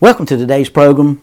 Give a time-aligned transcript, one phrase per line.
[0.00, 1.20] Welcome to today's program,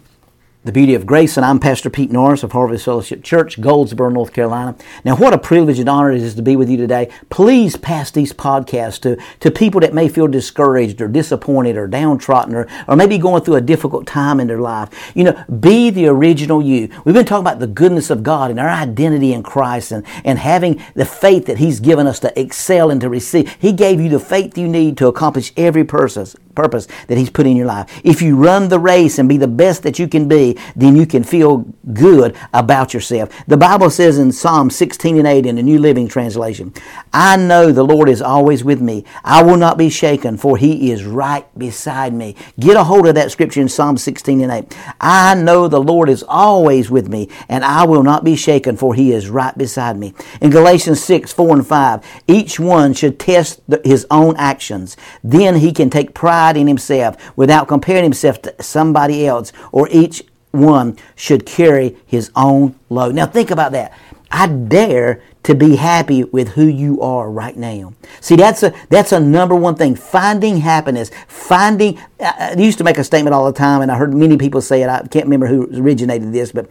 [0.64, 4.34] The Beauty of Grace, and I'm Pastor Pete Norris of Harvest Fellowship Church, Goldsboro, North
[4.34, 4.76] Carolina.
[5.04, 7.10] Now, what a privilege and honor it is to be with you today.
[7.32, 12.54] Please pass these podcasts to, to people that may feel discouraged or disappointed or downtrodden
[12.54, 15.12] or, or maybe going through a difficult time in their life.
[15.16, 16.90] You know, be the original you.
[17.04, 20.38] We've been talking about the goodness of God and our identity in Christ and, and
[20.38, 23.52] having the faith that He's given us to excel and to receive.
[23.58, 27.46] He gave you the faith you need to accomplish every purpose purpose that He's put
[27.46, 28.02] in your life.
[28.04, 31.06] If you run the race and be the best that you can be, then you
[31.06, 33.30] can feel good about yourself.
[33.48, 36.74] The Bible says in Psalm 16 and 8 in the New Living Translation,
[37.14, 39.06] I know the Lord is always with me.
[39.24, 42.36] I will not be shaken, for He is right beside me.
[42.60, 44.78] Get a hold of that scripture in Psalm 16 and 8.
[45.00, 48.94] I know the Lord is always with me, and I will not be shaken, for
[48.96, 50.14] He is right beside me.
[50.42, 54.96] In Galatians 6, 4 and 5, each one should test his own actions.
[55.24, 60.98] Then he can take pride himself without comparing himself to somebody else, or each one
[61.16, 63.16] should carry his own load.
[63.16, 63.92] Now think about that.
[64.32, 67.94] I dare to be happy with who you are right now.
[68.20, 69.96] See, that's a that's a number one thing.
[69.96, 72.00] Finding happiness, finding.
[72.20, 74.82] I used to make a statement all the time, and I heard many people say
[74.82, 74.90] it.
[74.90, 76.68] I can't remember who originated this, but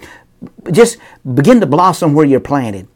[0.71, 0.99] just
[1.35, 2.89] begin to blossom where you're planted.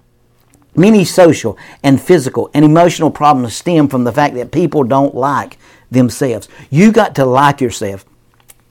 [0.74, 5.58] Many social and physical and emotional problems stem from the fact that people don't like
[5.90, 6.48] themselves.
[6.70, 8.04] You got to like yourself.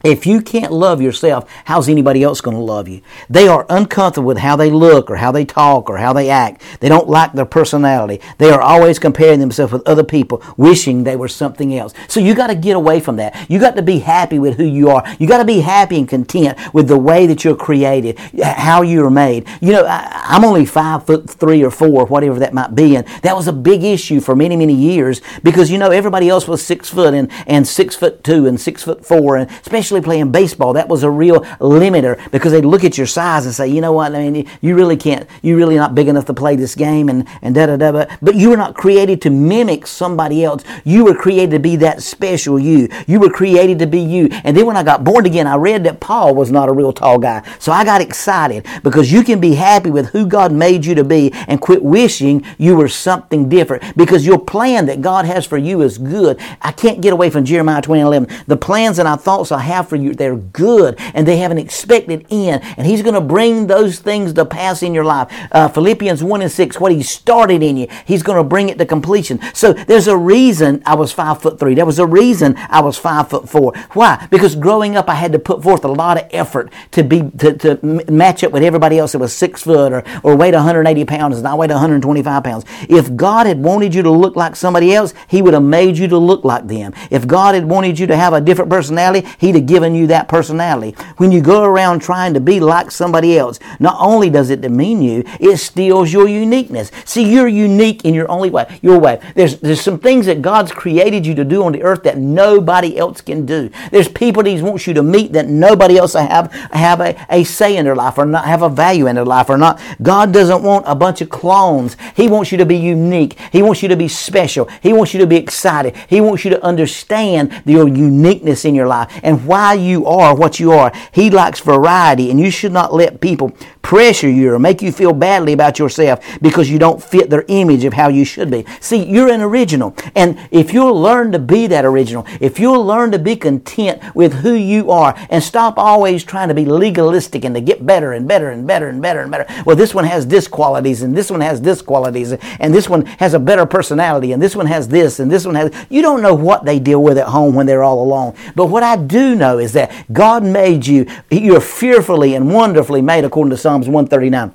[0.04, 3.02] If you can't love yourself, how's anybody else going to love you?
[3.30, 6.62] They are uncomfortable with how they look or how they talk or how they act.
[6.80, 8.22] They don't like their personality.
[8.38, 11.94] They are always comparing themselves with other people, wishing they were something else.
[12.08, 13.50] So you got to get away from that.
[13.50, 15.04] You got to be happy with who you are.
[15.20, 19.10] You got to be happy and content with the way that you're created, how you're
[19.10, 19.48] made.
[19.60, 23.06] You know, I, am only five foot three or four, whatever that might be, and
[23.22, 26.66] that was a big issue for many, many years because you know everybody else was
[26.66, 30.32] six foot and, and six foot two and six foot four, and especially especially playing
[30.32, 33.82] baseball, that was a real limiter because they'd look at your size and say, you
[33.82, 36.76] know what, I mean, you really can't, you're really not big enough to play this
[36.76, 38.06] game and, and da da da.
[38.22, 40.64] But you were not created to mimic somebody else.
[40.84, 42.88] You were created to be that special you.
[43.08, 44.30] You were created to be you.
[44.44, 46.94] And then when I got born again, I read that Paul was not a real
[46.94, 47.42] tall guy.
[47.58, 51.04] So I got excited because you can be happy with who God made you to
[51.04, 55.58] be and quit wishing you were something different because your plan that God has for
[55.58, 56.40] you is good.
[56.62, 58.46] I can't get away from Jeremiah 20 11.
[58.48, 61.52] The plans and our thoughts I have have for you, they're good and they have
[61.52, 62.64] an expected end.
[62.78, 65.32] And He's going to bring those things to pass in your life.
[65.52, 68.78] Uh, Philippians 1 and 6, what He started in you, He's going to bring it
[68.78, 69.40] to completion.
[69.54, 71.76] So there's a reason I was five foot three.
[71.76, 73.74] There was a reason I was five foot four.
[73.94, 74.28] Why?
[74.30, 77.54] Because growing up, I had to put forth a lot of effort to be to,
[77.58, 77.80] to
[78.12, 81.48] match up with everybody else that was six foot or, or weighed 180 pounds and
[81.48, 82.66] I weighed 125 pounds.
[82.90, 86.08] If God had wanted you to look like somebody else, He would have made you
[86.08, 86.94] to look like them.
[87.12, 90.28] If God had wanted you to have a different personality, He'd have given you that
[90.28, 90.96] personality.
[91.18, 95.02] When you go around trying to be like somebody else, not only does it demean
[95.02, 96.92] you, it steals your uniqueness.
[97.06, 99.22] See, you're unique in your only way, your way.
[99.36, 102.98] There's, there's some things that God's created you to do on the earth that nobody
[102.98, 103.70] else can do.
[103.92, 107.44] There's people that He wants you to meet that nobody else have, have a, a
[107.44, 109.80] say in their life or not have a value in their life or not.
[110.02, 111.96] God doesn't want a bunch of clones.
[112.16, 113.38] He wants you to be unique.
[113.52, 114.68] He wants you to be special.
[114.82, 115.96] He wants you to be excited.
[116.08, 120.34] He wants you to understand your uniqueness in your life and why why you are
[120.34, 120.90] what you are.
[121.12, 125.14] He likes variety, and you should not let people pressure you or make you feel
[125.14, 128.64] badly about yourself because you don't fit their image of how you should be.
[128.80, 129.96] See, you're an original.
[130.16, 134.34] And if you'll learn to be that original, if you'll learn to be content with
[134.34, 138.28] who you are and stop always trying to be legalistic and to get better and
[138.28, 139.48] better and better and better and better.
[139.66, 143.06] Well, this one has this qualities and this one has this qualities and this one
[143.18, 145.74] has a better personality and this one has this and this one has.
[145.90, 148.36] You don't know what they deal with at home when they're all alone.
[148.56, 153.24] But what I do know is that God made you, you're fearfully and wonderfully made
[153.24, 154.52] according to Psalms 139.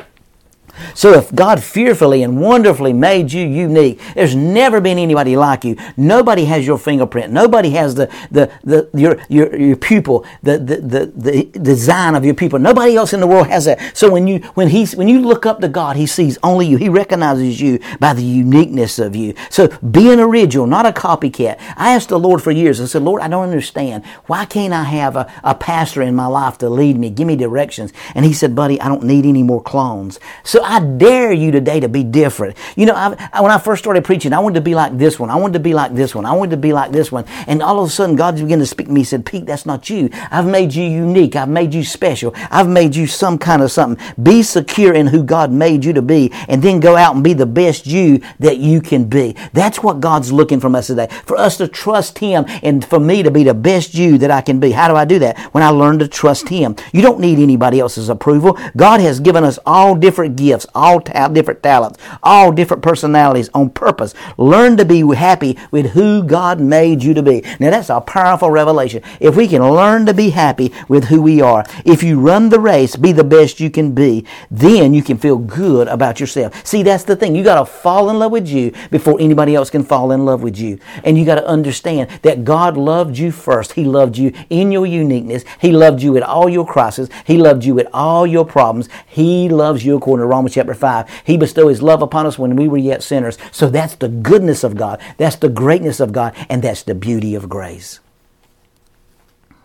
[0.95, 5.77] So if God fearfully and wonderfully made you unique, there's never been anybody like you.
[5.97, 7.33] Nobody has your fingerprint.
[7.33, 12.25] Nobody has the, the, the your, your, your pupil, the, the, the, the design of
[12.25, 12.59] your pupil.
[12.59, 13.97] Nobody else in the world has that.
[13.97, 16.77] So when you when he's when you look up to God, he sees only you.
[16.77, 19.35] He recognizes you by the uniqueness of you.
[19.51, 21.59] So be an original, not a copycat.
[21.77, 22.81] I asked the Lord for years.
[22.81, 24.05] I said, Lord, I don't understand.
[24.27, 27.37] Why can't I have a, a pastor in my life to lead me, give me
[27.37, 27.93] directions?
[28.15, 30.19] And he said, buddy, I don't need any more clones.
[30.43, 32.57] So I dare you today to be different.
[32.77, 35.31] You know, I, when I first started preaching, I wanted to be like this one.
[35.31, 36.27] I wanted to be like this one.
[36.27, 37.25] I wanted to be like this one.
[37.47, 39.01] And all of a sudden, God began to speak to me.
[39.01, 40.09] He said, Pete, that's not you.
[40.31, 41.37] I've made you unique.
[41.37, 42.33] I've made you special.
[42.51, 44.03] I've made you some kind of something.
[44.23, 47.35] Be secure in who God made you to be, and then go out and be
[47.35, 49.37] the best you that you can be.
[49.53, 51.09] That's what God's looking from us today.
[51.27, 54.41] For us to trust Him and for me to be the best you that I
[54.41, 54.71] can be.
[54.71, 55.39] How do I do that?
[55.53, 56.77] When I learn to trust Him.
[56.93, 58.59] You don't need anybody else's approval.
[58.77, 63.71] God has given us all different gifts, all ta- different talents, all different personalities on
[63.71, 64.15] purpose.
[64.37, 67.43] Learn to be happy with who God made you to be.
[67.59, 69.03] Now that's a powerful revelation.
[69.21, 72.61] If we can learn to be happy with who we are, if you run the
[72.61, 76.65] race, be the best you can be, then you can feel good about yourself.
[76.67, 77.35] See, that's the thing.
[77.35, 80.43] You got to fall in love with you before anybody else can fall in love
[80.43, 80.79] with you.
[81.03, 83.73] And you got to understand that God loved you first.
[83.73, 85.45] He loved you in your uniqueness.
[85.61, 87.09] He loved you at all your crises.
[87.25, 88.89] He loved you with all your problems.
[89.07, 91.23] He loves you according to Romans chapter 5.
[91.25, 93.39] He bestowed his love upon us when we were yet sinners.
[93.51, 95.01] So that's the goodness of God.
[95.17, 96.35] That's the greatness of God.
[96.51, 98.01] And that's the beauty of grace.